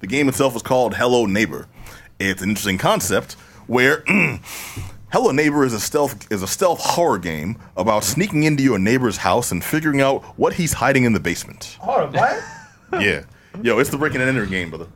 The 0.00 0.06
game 0.06 0.28
itself 0.30 0.56
is 0.56 0.62
called 0.62 0.94
Hello 0.94 1.26
Neighbor. 1.26 1.66
It's 2.18 2.40
an 2.40 2.48
interesting 2.48 2.78
concept 2.78 3.34
where 3.66 4.02
Hello 5.12 5.30
Neighbor 5.30 5.62
is 5.62 5.74
a 5.74 5.80
stealth 5.80 6.30
is 6.32 6.42
a 6.42 6.46
stealth 6.46 6.80
horror 6.80 7.18
game 7.18 7.58
about 7.76 8.02
sneaking 8.02 8.44
into 8.44 8.62
your 8.62 8.78
neighbor's 8.78 9.18
house 9.18 9.52
and 9.52 9.62
figuring 9.62 10.00
out 10.00 10.22
what 10.38 10.54
he's 10.54 10.72
hiding 10.72 11.04
in 11.04 11.12
the 11.12 11.20
basement. 11.20 11.76
Hold 11.80 12.00
on, 12.00 12.12
what? 12.12 12.42
Yeah, 13.00 13.22
yo, 13.62 13.78
it's 13.78 13.90
the 13.90 13.98
breaking 13.98 14.20
and 14.20 14.28
entering 14.28 14.50
game, 14.50 14.70
brother. 14.70 14.88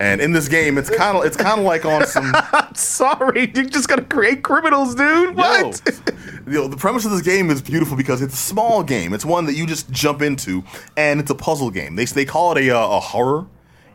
And 0.00 0.20
in 0.20 0.32
this 0.32 0.48
game, 0.48 0.78
it's 0.78 0.90
kind 0.90 1.16
of 1.16 1.24
it's 1.24 1.36
kind 1.36 1.60
of 1.60 1.66
like 1.66 1.84
on 1.84 2.06
some 2.06 2.34
Sorry, 2.74 3.52
you 3.54 3.66
just 3.66 3.88
gotta 3.88 4.02
create 4.02 4.42
criminals, 4.42 4.94
dude. 4.94 5.36
What? 5.36 5.80
Yo, 6.46 6.52
yo, 6.62 6.68
the 6.68 6.76
premise 6.76 7.04
of 7.04 7.12
this 7.12 7.22
game 7.22 7.50
is 7.50 7.60
beautiful 7.62 7.96
because 7.96 8.22
it's 8.22 8.34
a 8.34 8.38
small 8.38 8.82
game. 8.82 9.12
It's 9.12 9.24
one 9.24 9.44
that 9.46 9.54
you 9.54 9.66
just 9.66 9.90
jump 9.90 10.22
into, 10.22 10.64
and 10.96 11.20
it's 11.20 11.30
a 11.30 11.34
puzzle 11.34 11.70
game. 11.70 11.94
They 11.94 12.06
they 12.06 12.24
call 12.24 12.56
it 12.56 12.66
a 12.66 12.76
uh, 12.76 12.96
a 12.96 13.00
horror 13.00 13.46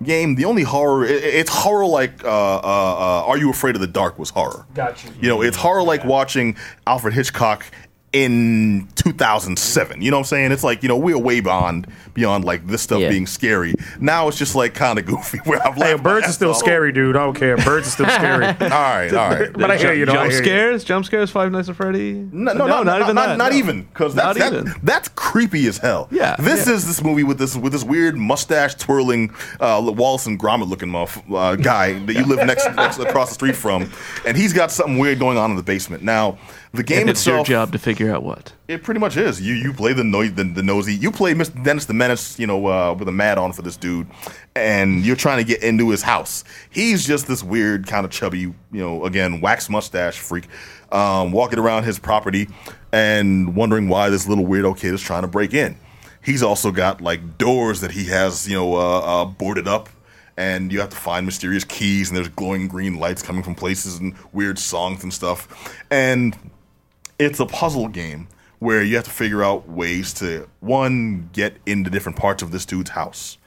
game. 0.03 0.35
The 0.35 0.45
only 0.45 0.63
horror 0.63 1.05
it, 1.05 1.23
it's 1.23 1.49
horror 1.49 1.85
like 1.85 2.23
uh, 2.23 2.27
uh, 2.27 2.59
uh, 2.59 3.25
Are 3.27 3.37
You 3.37 3.49
Afraid 3.49 3.75
of 3.75 3.81
the 3.81 3.87
Dark 3.87 4.17
was 4.19 4.29
horror. 4.29 4.65
Got 4.73 5.03
you. 5.03 5.11
You 5.19 5.29
know, 5.29 5.41
it's 5.41 5.57
horror 5.57 5.83
like 5.83 6.03
watching 6.05 6.55
Alfred 6.87 7.13
Hitchcock 7.13 7.65
in 8.13 8.87
2007. 8.95 10.01
You 10.01 10.11
know 10.11 10.17
what 10.17 10.21
I'm 10.21 10.25
saying? 10.25 10.51
It's 10.51 10.63
like, 10.63 10.83
you 10.83 10.89
know, 10.89 10.97
we're 10.97 11.17
way 11.17 11.39
beyond 11.39 11.87
beyond 12.13 12.43
like 12.43 12.67
this 12.67 12.81
stuff 12.81 12.99
Yeah. 12.99 13.09
being 13.09 13.25
scary. 13.25 13.73
Now 13.99 14.27
it's 14.27 14.37
just 14.37 14.53
like 14.53 14.73
kind 14.73 14.99
of 14.99 15.05
goofy 15.05 15.37
where 15.45 15.65
I've 15.65 15.75
Hey, 15.75 15.95
birds 15.95 16.27
are 16.27 16.31
still 16.33 16.49
off. 16.51 16.57
scary, 16.57 16.91
dude. 16.91 17.15
I 17.15 17.19
don't 17.23 17.35
care. 17.35 17.55
Birds 17.57 17.87
are 17.87 17.91
still 17.91 18.09
scary. 18.09 18.45
All 18.61 18.69
right, 18.69 19.13
all 19.13 19.29
right. 19.29 19.53
but 19.53 19.71
I 19.71 19.77
hear 19.77 19.93
you. 19.93 20.05
Know, 20.05 20.13
jump 20.13 20.31
scares, 20.33 20.83
jump 20.83 21.05
scares, 21.05 21.31
Five 21.31 21.51
Nights 21.51 21.69
at 21.69 21.75
Freddy. 21.77 22.13
No, 22.13 22.53
no, 22.53 22.67
no, 22.67 22.83
not 22.83 23.01
even 23.01 23.15
not, 23.15 23.27
that. 23.27 23.37
Not 23.37 23.51
no. 23.53 23.57
even 23.57 23.83
because 23.83 24.13
that's 24.13 24.37
Not 24.37 24.51
that- 24.51 24.61
even. 24.61 24.73
that's 24.83 25.07
creepy 25.09 25.67
as 25.67 25.77
hell. 25.77 26.07
Yeah, 26.11 26.35
this 26.37 26.67
yeah. 26.67 26.73
is 26.73 26.85
this 26.87 27.01
movie 27.03 27.23
with 27.23 27.37
this 27.39 27.55
with 27.55 27.71
this 27.71 27.83
weird 27.83 28.17
mustache 28.17 28.75
twirling 28.75 29.33
uh, 29.59 29.81
Wallace 29.95 30.25
and 30.25 30.37
Gromit 30.39 30.67
looking 30.69 30.89
muff, 30.89 31.21
uh, 31.33 31.55
guy 31.55 31.93
that 32.05 32.13
you 32.15 32.25
live 32.25 32.45
next, 32.45 32.67
next 32.75 32.99
across 32.99 33.29
the 33.29 33.35
street 33.35 33.55
from, 33.55 33.89
and 34.27 34.35
he's 34.35 34.51
got 34.53 34.71
something 34.71 34.97
weird 34.97 35.19
going 35.19 35.37
on 35.37 35.49
in 35.51 35.55
the 35.57 35.63
basement. 35.63 36.03
Now, 36.03 36.37
the 36.73 36.83
game 36.83 37.01
And 37.01 37.09
it's 37.09 37.25
your 37.25 37.43
job 37.43 37.71
to 37.73 37.79
figure 37.79 38.00
out 38.09 38.23
what. 38.23 38.53
it 38.67 38.83
pretty 38.83 38.99
much 38.99 39.17
is. 39.17 39.41
You 39.41 39.53
you 39.53 39.73
play 39.73 39.93
the 39.93 40.03
no, 40.03 40.25
the, 40.27 40.43
the 40.43 40.63
nosy. 40.63 40.95
You 40.95 41.11
play 41.11 41.33
Mr. 41.33 41.63
Dennis 41.63 41.85
the 41.85 41.93
Menace, 41.93 42.39
you 42.39 42.47
know, 42.47 42.65
uh, 42.67 42.95
with 42.97 43.07
a 43.07 43.11
mat 43.11 43.37
on 43.37 43.53
for 43.53 43.61
this 43.61 43.77
dude, 43.77 44.07
and 44.55 45.05
you're 45.05 45.15
trying 45.15 45.37
to 45.37 45.43
get 45.43 45.61
into 45.61 45.89
his 45.89 46.01
house. 46.01 46.43
He's 46.69 47.05
just 47.05 47.27
this 47.27 47.43
weird 47.43 47.87
kind 47.87 48.05
of 48.05 48.11
chubby, 48.11 48.39
you 48.39 48.55
know, 48.71 49.05
again 49.05 49.41
wax 49.41 49.69
mustache 49.69 50.17
freak, 50.17 50.47
um, 50.91 51.31
walking 51.31 51.59
around 51.59 51.83
his 51.83 51.99
property 51.99 52.47
and 52.91 53.55
wondering 53.55 53.87
why 53.87 54.09
this 54.09 54.27
little 54.27 54.45
weirdo 54.45 54.77
kid 54.77 54.93
is 54.93 55.01
trying 55.01 55.21
to 55.21 55.27
break 55.27 55.53
in. 55.53 55.77
He's 56.23 56.43
also 56.43 56.71
got 56.71 57.01
like 57.01 57.37
doors 57.37 57.81
that 57.81 57.91
he 57.91 58.05
has, 58.05 58.47
you 58.47 58.55
know, 58.55 58.75
uh, 58.75 58.99
uh, 58.99 59.25
boarded 59.25 59.67
up. 59.67 59.89
And 60.37 60.71
you 60.71 60.79
have 60.79 60.89
to 60.89 60.95
find 60.95 61.25
mysterious 61.25 61.65
keys, 61.65 62.09
and 62.09 62.17
there's 62.17 62.29
glowing 62.29 62.67
green 62.67 62.97
lights 62.97 63.21
coming 63.21 63.43
from 63.43 63.53
places, 63.53 63.99
and 63.99 64.15
weird 64.31 64.57
songs 64.57 65.03
and 65.03 65.13
stuff. 65.13 65.75
And 65.91 66.35
it's 67.21 67.39
a 67.39 67.45
puzzle 67.45 67.87
game 67.87 68.27
where 68.57 68.81
you 68.81 68.95
have 68.95 69.05
to 69.05 69.11
figure 69.11 69.43
out 69.43 69.69
ways 69.69 70.11
to 70.11 70.49
one 70.59 71.29
get 71.33 71.55
into 71.67 71.89
different 71.89 72.17
parts 72.17 72.41
of 72.41 72.51
this 72.51 72.65
dude's 72.65 72.89
house 72.89 73.37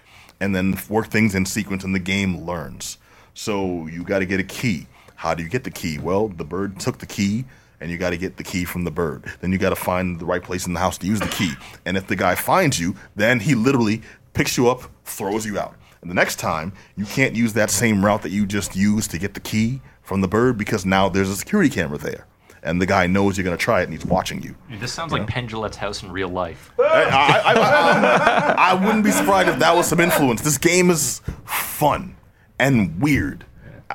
and 0.41 0.55
then 0.55 0.79
work 0.89 1.09
things 1.09 1.35
in 1.35 1.45
sequence 1.45 1.83
and 1.83 1.93
the 1.93 1.99
game 1.99 2.47
learns. 2.47 2.99
So 3.35 3.89
you 3.89 4.05
got 4.05 4.21
to 4.21 4.27
get 4.27 4.39
a 4.39 4.45
key. 4.45 4.87
How 5.17 5.35
do 5.35 5.43
you 5.43 5.49
get 5.49 5.65
the 5.65 5.73
key? 5.73 5.99
Well 5.99 6.29
the 6.29 6.45
bird 6.45 6.79
took 6.79 6.99
the 6.99 7.07
key 7.07 7.47
and 7.81 7.91
you 7.91 7.99
got 7.99 8.11
to 8.11 8.17
get 8.17 8.37
the 8.37 8.45
key 8.45 8.65
from 8.65 8.85
the 8.85 8.93
bird. 8.93 9.25
Then 9.41 9.51
you 9.51 9.59
got 9.59 9.71
to 9.71 9.77
find 9.77 10.21
the 10.21 10.25
right 10.25 10.43
place 10.43 10.69
in 10.69 10.73
the 10.73 10.81
house 10.81 10.99
to 10.99 11.07
use 11.07 11.19
the 11.19 11.27
key. 11.27 11.53
And 11.85 11.97
if 11.97 12.07
the 12.07 12.17
guy 12.17 12.37
finds 12.37 12.79
you 12.79 12.95
then 13.17 13.41
he 13.41 13.57
literally 13.57 14.03
picks 14.35 14.57
you 14.57 14.69
up 14.69 14.83
throws 15.05 15.45
you 15.45 15.59
out. 15.59 15.75
And 16.01 16.09
the 16.09 16.15
next 16.15 16.37
time 16.37 16.73
you 16.95 17.07
can't 17.07 17.35
use 17.35 17.55
that 17.55 17.71
same 17.71 18.05
route 18.05 18.23
that 18.23 18.31
you 18.31 18.47
just 18.47 18.77
used 18.77 19.11
to 19.11 19.19
get 19.19 19.35
the 19.35 19.41
key 19.41 19.81
from 20.01 20.21
the 20.21 20.29
bird 20.29 20.59
because 20.59 20.87
now 20.87 21.09
there's 21.09 21.29
a 21.29 21.37
security 21.37 21.71
camera 21.71 21.99
there 21.99 22.27
and 22.65 22.81
the 22.81 22.87
guy 22.87 23.07
knows 23.07 23.37
you're 23.37 23.45
going 23.45 23.57
to 23.57 23.63
try 23.63 23.81
it 23.81 23.85
and 23.85 23.93
he's 23.93 24.05
watching 24.05 24.43
you. 24.43 24.55
Dude, 24.71 24.81
this 24.81 24.93
sounds 24.93 25.13
like 25.13 25.27
Pendulette's 25.27 25.77
house 25.77 26.03
in 26.03 26.11
real 26.11 26.29
life. 26.29 26.73
I, 26.79 26.83
I, 26.83 27.53
I, 27.53 28.55
I 28.71 28.75
wouldn't 28.75 29.05
be 29.05 29.11
surprised 29.11 29.49
if 29.49 29.59
that 29.59 29.75
was 29.77 29.87
some 29.87 30.01
influence. 30.01 30.41
This 30.41 30.59
game 30.59 30.91
is 30.91 31.21
fun 31.45 32.17
and 32.59 33.01
weird. 33.01 33.45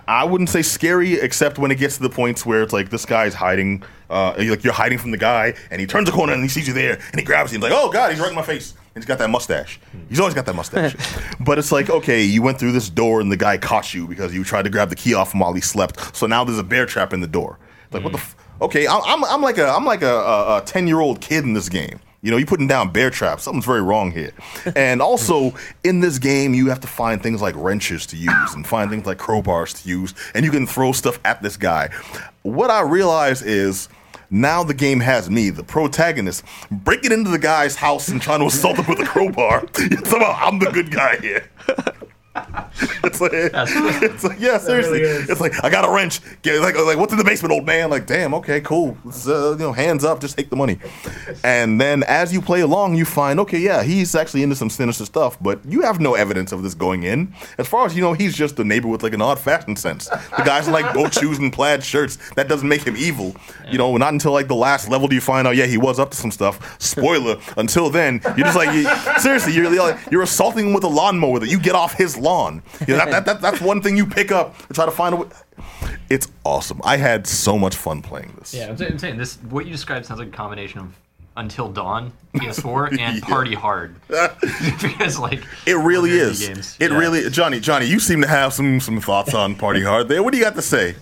I 0.08 0.24
wouldn't 0.24 0.50
say 0.50 0.62
scary, 0.62 1.14
except 1.16 1.58
when 1.58 1.72
it 1.72 1.76
gets 1.76 1.98
to 1.98 2.04
the 2.04 2.10
points 2.10 2.46
where 2.46 2.62
it's 2.62 2.72
like 2.74 2.90
this 2.90 3.06
guy's 3.06 3.34
hiding, 3.34 3.84
uh, 4.10 4.36
like 4.38 4.64
you're 4.64 4.74
hiding 4.74 5.00
from 5.00 5.12
the 5.12 5.18
guy, 5.18 5.56
and 5.72 5.82
he 5.82 5.88
turns 5.88 6.08
the 6.08 6.12
corner 6.12 6.34
and 6.34 6.44
he 6.44 6.48
sees 6.48 6.68
you 6.68 6.74
there, 6.74 7.00
and 7.12 7.20
he 7.20 7.26
grabs 7.26 7.52
you 7.52 7.58
and 7.58 7.64
he's 7.64 7.72
like, 7.72 7.82
"Oh 7.82 7.92
God, 7.92 8.12
he's 8.12 8.20
right 8.20 8.30
in 8.30 8.36
my 8.36 8.44
face." 8.44 8.74
And 8.94 9.04
he's 9.04 9.08
got 9.08 9.20
that 9.20 9.30
mustache. 9.30 9.80
He's 10.08 10.20
always 10.20 10.34
got 10.34 10.46
that 10.46 10.56
mustache. 10.56 10.96
but 11.40 11.60
it's 11.60 11.72
like, 11.72 11.90
okay, 11.90 12.24
you 12.24 12.42
went 12.42 12.60
through 12.60 12.72
this 12.72 12.90
door 12.90 13.22
and 13.22 13.32
the 13.32 13.38
guy 13.38 13.58
caught 13.58 13.94
you 13.94 14.08
because 14.08 14.34
you 14.34 14.44
tried 14.44 14.64
to 14.64 14.70
grab 14.70 14.90
the 14.90 14.96
key 14.96 15.14
off 15.14 15.34
him 15.34 15.40
while 15.42 15.54
he 15.54 15.62
slept. 15.62 16.16
So 16.16 16.26
now 16.26 16.44
there's 16.44 16.58
a 16.58 16.64
bear 16.64 16.86
trap 16.86 17.14
in 17.14 17.22
the 17.22 17.28
door. 17.28 17.60
Like, 17.92 18.04
what 18.04 18.14
the? 18.14 18.20
F- 18.20 18.36
okay, 18.62 18.88
I'm, 18.88 19.02
I'm, 19.06 19.24
I'm 19.26 19.42
like 19.42 19.58
a 19.58 19.68
I'm 19.68 19.86
like 19.86 20.02
a 20.02 20.62
ten 20.66 20.88
year 20.88 21.00
old 21.00 21.22
kid 21.22 21.44
in 21.44 21.54
this 21.54 21.70
game. 21.70 22.00
You 22.22 22.32
know, 22.32 22.38
you're 22.38 22.48
putting 22.48 22.68
down 22.68 22.92
bear 22.92 23.10
traps. 23.10 23.44
Something's 23.44 23.66
very 23.66 23.82
wrong 23.82 24.12
here. 24.12 24.32
And 24.76 25.02
also, 25.02 25.54
in 25.84 26.02
this 26.02 26.20
game, 26.20 26.54
you 26.54 26.68
have 26.68 26.82
to 26.82 26.88
find 26.88 27.24
things 27.24 27.42
like 27.42 27.56
wrenches 27.56 28.06
to 28.08 28.18
use 28.18 28.54
and 28.54 28.68
find 28.68 28.90
things 28.92 29.06
like 29.06 29.18
crowbars 29.18 29.82
to 29.82 29.90
use, 29.90 30.14
and 30.34 30.46
you 30.46 30.52
can 30.52 30.68
throw 30.68 30.92
stuff 30.92 31.20
at 31.24 31.42
this 31.42 31.58
guy. 31.58 31.90
What 32.44 32.70
I 32.70 32.82
realize 32.82 33.42
is 33.42 33.88
now 34.30 34.64
the 34.64 34.74
game 34.74 35.00
has 35.00 35.30
me, 35.30 35.50
the 35.50 35.64
protagonist, 35.64 36.44
breaking 36.70 37.12
into 37.12 37.30
the 37.32 37.40
guy's 37.40 37.76
house 37.76 38.10
and 38.10 38.22
trying 38.22 38.40
to 38.40 38.46
assault 38.54 38.78
him 38.78 38.86
with 38.88 39.00
a 39.00 39.06
crowbar. 39.06 39.66
Somehow 40.06 40.36
I'm 40.40 40.60
the 40.60 40.70
good 40.72 40.92
guy 40.92 41.18
here. 41.18 41.50
it's 43.04 43.22
like, 43.22 43.32
it's 43.34 44.24
like, 44.24 44.40
yeah, 44.40 44.58
seriously. 44.58 45.02
really 45.02 45.24
it's 45.24 45.42
like 45.42 45.64
I 45.64 45.70
got 45.70 45.88
a 45.88 45.92
wrench. 45.92 46.20
Get, 46.42 46.60
like, 46.62 46.76
like 46.76 46.98
what's 46.98 47.12
in 47.14 47.18
the 47.18 47.24
basement, 47.24 47.54
old 47.54 47.66
man? 47.66 47.90
Like, 47.90 48.06
damn, 48.06 48.34
okay, 48.36 48.62
cool. 48.62 48.98
Uh, 49.26 49.52
you 49.52 49.58
know, 49.58 49.72
hands 49.74 50.04
up, 50.04 50.20
just 50.20 50.38
take 50.38 50.50
the 50.50 50.56
money. 50.56 50.80
And 51.44 51.80
then 51.80 52.04
as 52.04 52.34
you 52.34 52.42
play 52.42 52.62
along, 52.62 52.96
you 52.96 53.06
find, 53.06 53.40
okay, 53.40 53.60
yeah, 53.60 53.84
he's 53.84 54.16
actually 54.16 54.44
into 54.44 54.56
some 54.56 54.70
sinister 54.70 55.06
stuff, 55.06 55.38
but 55.42 55.64
you 55.66 55.82
have 55.82 56.00
no 56.00 56.16
evidence 56.16 56.52
of 56.52 56.64
this 56.64 56.74
going 56.74 57.04
in. 57.04 57.34
As 57.58 57.68
far 57.68 57.86
as 57.86 57.96
you 57.96 58.02
know, 58.02 58.14
he's 58.14 58.36
just 58.36 58.60
a 58.60 58.64
neighbor 58.64 58.88
with 58.88 59.04
like 59.04 59.14
an 59.14 59.22
odd 59.22 59.40
fashion 59.40 59.76
sense. 59.76 60.08
The 60.08 60.44
guys 60.46 60.68
like 60.68 60.94
boat 60.94 61.14
shoes 61.14 61.38
and 61.40 61.54
plaid 61.54 61.84
shirts. 61.84 62.18
That 62.36 62.48
doesn't 62.48 62.68
make 62.68 62.84
him 62.84 62.98
evil. 62.98 63.36
You 63.72 63.78
know, 63.78 63.96
not 63.98 64.14
until 64.14 64.32
like 64.32 64.48
the 64.48 64.56
last 64.56 64.90
level 64.90 65.08
do 65.08 65.16
you 65.16 65.22
find 65.22 65.48
out, 65.48 65.56
yeah, 65.56 65.66
he 65.66 65.78
was 65.78 66.00
up 66.00 66.12
to 66.12 66.18
some 66.18 66.32
stuff. 66.32 66.78
Spoiler. 66.82 67.40
Until 67.58 67.90
then, 67.90 68.22
you're 68.36 68.46
just 68.46 68.58
like, 68.58 68.74
you, 68.74 68.88
seriously, 69.20 69.54
you're 69.54 69.70
you're, 69.74 69.84
like, 69.84 70.12
you're 70.12 70.22
assaulting 70.22 70.68
him 70.68 70.74
with 70.74 70.84
a 70.84 70.88
lawnmower 70.88 71.40
that 71.40 71.50
you 71.50 71.60
get 71.60 71.76
off 71.76 71.94
his 71.94 72.18
lawn. 72.18 72.49
You 72.88 72.96
know, 72.96 72.98
that, 72.98 73.12
that, 73.12 73.26
that, 73.26 73.42
that's 73.42 73.62
one 73.62 73.82
thing 73.82 73.98
you 73.98 74.06
pick 74.06 74.32
up 74.32 74.56
and 74.68 74.76
try 74.76 74.86
to 74.86 74.92
find 74.92 75.14
a 75.14 75.18
way. 75.18 75.28
It's 76.10 76.28
awesome. 76.44 76.80
I 76.84 76.98
had 76.98 77.28
so 77.28 77.58
much 77.58 77.76
fun 77.76 78.02
playing 78.02 78.34
this. 78.40 78.54
Yeah, 78.54 78.70
I'm, 78.70 78.98
saying- 78.98 79.18
this. 79.18 79.38
What 79.50 79.66
you 79.66 79.72
described 79.72 80.06
sounds 80.06 80.20
like 80.20 80.30
a 80.30 80.32
combination 80.32 80.80
of 80.80 80.94
Until 81.38 81.70
Dawn, 81.70 82.12
PS4, 82.36 82.90
and 83.00 83.00
Yeah. 83.00 83.20
Party 83.22 83.54
Hard. 83.56 83.96
because 84.82 85.20
like 85.20 85.44
It 85.66 85.76
really 85.76 86.12
is. 86.12 86.46
games. 86.48 86.76
It 86.80 86.92
Yeah. 86.92 86.98
really, 86.98 87.30
Johnny. 87.30 87.60
Johnny, 87.60 87.86
you 87.86 88.00
seem 88.00 88.22
to 88.22 88.28
have 88.28 88.54
some 88.54 88.80
some 88.80 89.00
thoughts 89.02 89.34
on 89.34 89.56
Party 89.56 89.84
Hard 89.84 90.08
there. 90.10 90.24
What 90.24 90.32
do 90.32 90.38
you 90.40 90.44
got 90.44 90.56
to 90.56 90.62
say? 90.62 90.96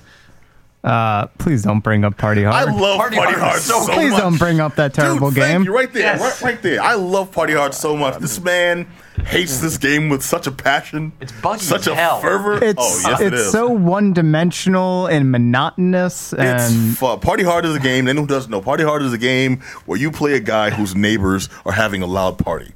Uh, 0.84 1.26
please 1.40 1.64
don't 1.64 1.80
bring 1.82 2.06
up 2.06 2.18
Party 2.18 2.44
Hard. 2.44 2.56
I 2.70 2.72
love 2.72 2.98
Party 3.00 3.18
Party, 3.18 3.34
Hard 3.34 3.44
Hard 3.52 3.62
so 3.62 3.82
so, 3.82 3.94
please 3.94 4.12
much. 4.12 4.22
don't 4.22 4.38
bring 4.38 4.60
up 4.62 4.76
that 4.76 4.94
terrible 4.94 5.32
Dude, 5.32 5.40
thank 5.44 5.54
game. 5.54 5.64
you 5.64 5.76
right 5.76 5.92
there, 5.92 6.04
Yes. 6.04 6.22
right, 6.22 6.42
right 6.54 6.62
there. 6.62 6.82
I 6.82 6.94
love 6.94 7.32
Party 7.32 7.54
Hard 7.54 7.74
so 7.74 7.98
much. 7.98 8.20
This 8.20 8.40
man 8.40 8.88
hates 9.26 9.58
this 9.60 9.78
game 9.78 10.08
with 10.08 10.24
such 10.24 10.48
a 10.48 10.52
passion. 10.52 11.12
It's 11.20 11.32
buggy 11.34 11.64
such 11.64 11.82
as 11.82 11.88
a 11.88 11.96
hell. 11.96 12.22
fervor. 12.22 12.64
It's 12.64 12.76
oh 12.78 13.02
yes, 13.10 13.20
it's 13.20 13.22
it 13.22 13.34
is. 13.34 13.52
so 13.52 13.68
one 13.70 14.14
dimensional 14.14 15.08
and 15.08 15.30
monotonous 15.32 16.32
It's 16.34 16.72
and 16.72 16.96
fun. 16.98 17.20
Party 17.20 17.44
Hard 17.44 17.66
is 17.66 17.76
a 17.76 17.80
game. 17.80 18.08
Anyone 18.08 18.28
who 18.30 18.34
doesn't 18.34 18.52
know, 18.52 18.62
Party 18.62 18.84
Hard 18.84 19.02
is 19.02 19.12
a 19.12 19.18
game 19.18 19.60
where 19.88 20.00
you 20.00 20.10
play 20.12 20.36
a 20.36 20.40
guy 20.40 20.70
whose 20.70 20.96
neighbors 20.96 21.50
are 21.66 21.74
having 21.74 22.02
a 22.02 22.08
loud 22.08 22.38
party, 22.38 22.72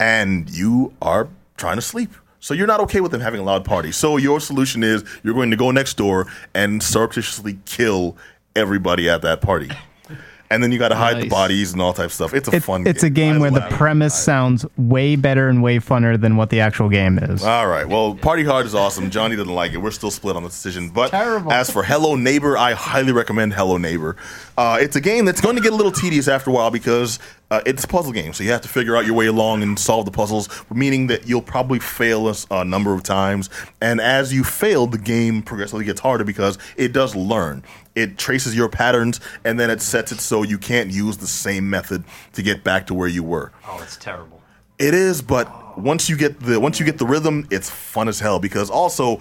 and 0.00 0.48
you 0.48 0.94
are 1.02 1.28
trying 1.56 1.76
to 1.76 1.82
sleep. 1.82 2.10
So 2.42 2.54
you're 2.54 2.66
not 2.66 2.80
okay 2.80 3.00
with 3.00 3.12
them 3.12 3.20
having 3.20 3.40
a 3.40 3.44
loud 3.44 3.64
party. 3.64 3.92
So 3.92 4.16
your 4.16 4.40
solution 4.40 4.82
is 4.82 5.04
you're 5.22 5.32
going 5.34 5.52
to 5.52 5.56
go 5.56 5.70
next 5.70 5.96
door 5.96 6.26
and 6.54 6.82
surreptitiously 6.82 7.60
kill 7.66 8.16
everybody 8.56 9.08
at 9.08 9.22
that 9.22 9.40
party, 9.40 9.70
and 10.50 10.60
then 10.60 10.72
you 10.72 10.78
got 10.80 10.88
to 10.88 10.96
hide 10.96 11.22
the 11.22 11.28
bodies 11.28 11.72
and 11.72 11.80
all 11.80 11.92
type 11.92 12.06
of 12.06 12.12
stuff. 12.12 12.34
It's 12.34 12.48
a 12.48 12.56
it- 12.56 12.64
fun. 12.64 12.84
it's 12.84 13.04
a 13.04 13.08
game 13.10 13.36
I 13.36 13.38
where 13.38 13.50
the 13.52 13.60
laugh. 13.60 13.70
premise 13.70 14.12
sounds 14.20 14.66
way 14.76 15.14
better 15.14 15.48
and 15.48 15.62
way 15.62 15.78
funner 15.78 16.20
than 16.20 16.36
what 16.36 16.50
the 16.50 16.58
actual 16.60 16.88
game 16.88 17.16
is. 17.18 17.44
All 17.44 17.68
right. 17.68 17.88
Well, 17.88 18.16
Party 18.16 18.42
Hard 18.44 18.66
is 18.66 18.74
awesome. 18.74 19.08
Johnny 19.08 19.36
doesn't 19.36 19.54
like 19.54 19.70
it. 19.72 19.78
We're 19.78 19.92
still 19.92 20.10
split 20.10 20.34
on 20.34 20.42
the 20.42 20.48
decision. 20.48 20.88
But 20.90 21.10
Terrible. 21.12 21.52
as 21.52 21.70
for 21.70 21.84
Hello 21.84 22.16
Neighbor, 22.16 22.58
I 22.58 22.72
highly 22.74 23.12
recommend 23.12 23.54
Hello 23.54 23.78
Neighbor. 23.78 24.16
Uh, 24.58 24.78
it's 24.80 24.96
a 24.96 25.00
game 25.00 25.24
that's 25.26 25.40
going 25.40 25.54
to 25.56 25.62
get 25.62 25.72
a 25.72 25.76
little 25.76 25.92
tedious 25.92 26.26
after 26.28 26.50
a 26.50 26.52
while 26.52 26.70
because 26.72 27.18
uh, 27.52 27.60
it's 27.66 27.84
a 27.84 27.86
puzzle 27.86 28.12
game. 28.12 28.32
So 28.32 28.42
you 28.42 28.50
have 28.50 28.62
to 28.62 28.68
figure 28.68 28.96
out 28.96 29.04
your 29.04 29.14
way 29.14 29.26
along 29.26 29.62
and 29.62 29.78
solve 29.78 30.06
the 30.06 30.10
puzzles, 30.10 30.48
meaning 30.72 31.08
that 31.08 31.28
you'll 31.28 31.42
probably 31.42 31.78
fail 31.78 32.26
a, 32.28 32.34
a 32.50 32.64
number 32.64 32.94
of 32.94 33.02
times. 33.02 33.50
And 33.78 34.00
as 34.00 34.32
you 34.32 34.42
fail, 34.42 34.86
the 34.86 34.96
game 34.96 35.42
progressively 35.42 35.84
gets 35.84 36.00
harder 36.00 36.24
because 36.24 36.56
it 36.78 36.94
does 36.94 37.14
learn. 37.14 37.62
It 37.94 38.16
traces 38.16 38.56
your 38.56 38.70
patterns 38.70 39.20
and 39.44 39.60
then 39.60 39.68
it 39.68 39.82
sets 39.82 40.12
it 40.12 40.20
so 40.20 40.42
you 40.42 40.56
can't 40.56 40.90
use 40.90 41.18
the 41.18 41.26
same 41.26 41.68
method 41.68 42.04
to 42.32 42.42
get 42.42 42.64
back 42.64 42.86
to 42.86 42.94
where 42.94 43.08
you 43.08 43.22
were. 43.22 43.52
Oh, 43.68 43.78
it's 43.82 43.98
terrible. 43.98 44.40
It 44.78 44.94
is, 44.94 45.20
but 45.20 45.78
once 45.78 46.08
you 46.08 46.16
get 46.16 46.40
the 46.40 46.58
once 46.58 46.80
you 46.80 46.86
get 46.86 46.96
the 46.96 47.06
rhythm, 47.06 47.46
it's 47.50 47.68
fun 47.68 48.08
as 48.08 48.18
hell 48.18 48.40
because 48.40 48.70
also 48.70 49.20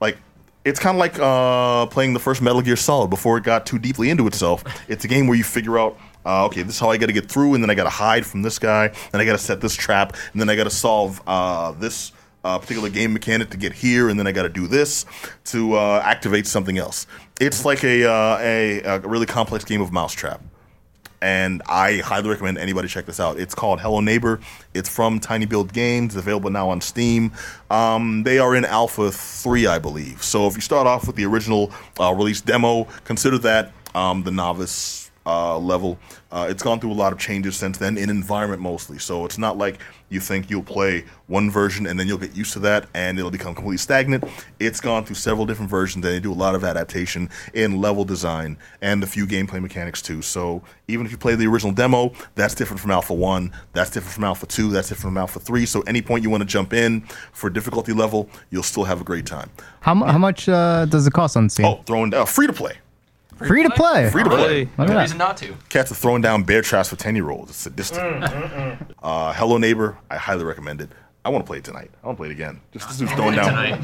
like 0.00 0.18
it's 0.64 0.78
kind 0.78 0.96
of 0.96 1.00
like 1.00 1.18
uh, 1.18 1.86
playing 1.86 2.12
the 2.12 2.20
first 2.20 2.40
Metal 2.40 2.62
Gear 2.62 2.76
Solid 2.76 3.10
before 3.10 3.36
it 3.38 3.44
got 3.44 3.66
too 3.66 3.78
deeply 3.78 4.10
into 4.10 4.26
itself. 4.26 4.62
It's 4.88 5.04
a 5.04 5.08
game 5.08 5.26
where 5.26 5.36
you 5.36 5.44
figure 5.44 5.78
out, 5.78 5.98
uh, 6.24 6.46
okay, 6.46 6.62
this 6.62 6.74
is 6.76 6.80
how 6.80 6.90
I 6.90 6.96
got 6.96 7.06
to 7.06 7.12
get 7.12 7.30
through, 7.30 7.54
and 7.54 7.62
then 7.62 7.70
I 7.70 7.74
got 7.74 7.84
to 7.84 7.90
hide 7.90 8.26
from 8.26 8.42
this 8.42 8.58
guy, 8.58 8.92
and 9.12 9.22
I 9.22 9.24
got 9.24 9.32
to 9.32 9.38
set 9.38 9.60
this 9.60 9.74
trap, 9.74 10.16
and 10.32 10.40
then 10.40 10.48
I 10.48 10.56
got 10.56 10.64
to 10.64 10.70
solve 10.70 11.20
uh, 11.26 11.72
this 11.72 12.12
uh, 12.44 12.58
particular 12.58 12.90
game 12.90 13.12
mechanic 13.12 13.50
to 13.50 13.56
get 13.56 13.72
here, 13.72 14.08
and 14.08 14.18
then 14.18 14.26
I 14.26 14.32
got 14.32 14.42
to 14.42 14.48
do 14.48 14.66
this 14.66 15.06
to 15.46 15.74
uh, 15.74 16.02
activate 16.04 16.46
something 16.46 16.78
else. 16.78 17.06
It's 17.40 17.64
like 17.64 17.84
a, 17.84 18.04
uh, 18.04 18.38
a 18.40 18.80
a 18.82 18.98
really 19.00 19.26
complex 19.26 19.64
game 19.64 19.80
of 19.80 19.92
Mousetrap 19.92 20.40
and 21.22 21.62
I 21.66 21.98
highly 21.98 22.28
recommend 22.28 22.58
anybody 22.58 22.88
check 22.88 23.06
this 23.06 23.20
out. 23.20 23.38
It's 23.38 23.54
called 23.54 23.80
Hello 23.80 24.00
Neighbor. 24.00 24.40
It's 24.74 24.88
from 24.88 25.20
tinyBuild 25.20 25.72
Games. 25.72 26.16
Available 26.16 26.50
now 26.50 26.68
on 26.68 26.80
Steam. 26.80 27.32
Um, 27.70 28.24
they 28.24 28.40
are 28.40 28.56
in 28.56 28.64
Alpha 28.64 29.10
3, 29.12 29.68
I 29.68 29.78
believe. 29.78 30.22
So 30.22 30.48
if 30.48 30.56
you 30.56 30.60
start 30.60 30.88
off 30.88 31.06
with 31.06 31.14
the 31.14 31.24
original 31.24 31.70
uh, 32.00 32.12
release 32.12 32.40
demo, 32.40 32.88
consider 33.04 33.38
that 33.38 33.72
um, 33.94 34.24
the 34.24 34.32
novice 34.32 35.01
uh, 35.26 35.58
level. 35.58 35.98
Uh, 36.30 36.46
it's 36.48 36.62
gone 36.62 36.80
through 36.80 36.92
a 36.92 36.94
lot 36.94 37.12
of 37.12 37.18
changes 37.18 37.56
since 37.56 37.78
then 37.78 37.98
in 37.98 38.10
environment 38.10 38.60
mostly. 38.60 38.98
So 38.98 39.24
it's 39.24 39.38
not 39.38 39.58
like 39.58 39.80
you 40.08 40.20
think 40.20 40.50
you'll 40.50 40.62
play 40.62 41.04
one 41.26 41.50
version 41.50 41.86
and 41.86 41.98
then 41.98 42.06
you'll 42.06 42.18
get 42.18 42.36
used 42.36 42.52
to 42.52 42.58
that 42.60 42.86
and 42.94 43.18
it'll 43.18 43.30
become 43.30 43.54
completely 43.54 43.78
stagnant. 43.78 44.24
It's 44.60 44.80
gone 44.80 45.04
through 45.04 45.16
several 45.16 45.46
different 45.46 45.70
versions 45.70 46.04
and 46.04 46.14
they 46.14 46.20
do 46.20 46.32
a 46.32 46.34
lot 46.34 46.54
of 46.54 46.64
adaptation 46.64 47.30
in 47.54 47.80
level 47.80 48.04
design 48.04 48.58
and 48.82 49.02
a 49.02 49.06
few 49.06 49.26
gameplay 49.26 49.60
mechanics 49.60 50.02
too. 50.02 50.22
So 50.22 50.62
even 50.88 51.06
if 51.06 51.12
you 51.12 51.18
play 51.18 51.34
the 51.34 51.46
original 51.46 51.72
demo, 51.72 52.12
that's 52.34 52.54
different 52.54 52.80
from 52.80 52.90
Alpha 52.90 53.14
1, 53.14 53.52
that's 53.72 53.90
different 53.90 54.14
from 54.14 54.24
Alpha 54.24 54.46
2, 54.46 54.70
that's 54.70 54.88
different 54.88 55.12
from 55.14 55.18
Alpha 55.18 55.40
3. 55.40 55.64
So 55.66 55.80
any 55.82 56.02
point 56.02 56.22
you 56.22 56.30
want 56.30 56.42
to 56.42 56.48
jump 56.48 56.72
in 56.72 57.00
for 57.32 57.48
difficulty 57.48 57.92
level, 57.92 58.28
you'll 58.50 58.62
still 58.62 58.84
have 58.84 59.00
a 59.00 59.04
great 59.04 59.26
time. 59.26 59.50
How, 59.80 59.94
how 59.94 60.18
much 60.18 60.48
uh, 60.48 60.84
does 60.86 61.06
it 61.06 61.12
cost 61.12 61.36
on 61.36 61.48
Steam? 61.48 61.66
Oh, 61.66 61.82
throwing 61.86 62.10
down 62.10 62.26
free 62.26 62.46
to 62.46 62.52
play. 62.52 62.76
Free 63.46 63.62
to 63.62 63.70
play. 63.70 64.10
Free 64.10 64.22
to 64.24 64.28
play. 64.30 64.42
Really? 64.42 64.64
Look 64.64 64.70
at 64.78 64.88
No 64.88 64.94
that. 64.94 65.00
reason 65.02 65.18
not 65.18 65.36
to. 65.38 65.54
Cats 65.68 65.90
are 65.92 65.94
throwing 65.94 66.22
down 66.22 66.42
bear 66.44 66.62
traps 66.62 66.88
for 66.88 66.96
10 66.96 67.14
year 67.16 67.30
olds. 67.30 67.50
It's 67.50 67.58
sadistic. 67.60 68.00
Mm, 68.00 68.22
mm, 68.22 68.50
mm. 68.78 68.90
Uh, 69.02 69.32
Hello 69.32 69.58
Neighbor, 69.58 69.98
I 70.10 70.16
highly 70.16 70.44
recommend 70.44 70.80
it. 70.80 70.90
I 71.24 71.28
want 71.28 71.44
to 71.44 71.46
play 71.46 71.58
it 71.58 71.64
tonight. 71.64 71.90
I 72.02 72.06
want 72.06 72.18
to 72.18 72.20
play 72.20 72.28
it 72.30 72.32
again. 72.32 72.60
Just 72.72 72.88
this 72.88 72.98
dude's 72.98 73.12
throwing 73.12 73.36
down. 73.36 73.46
Tonight. 73.50 73.80